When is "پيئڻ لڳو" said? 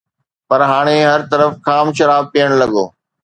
2.33-2.85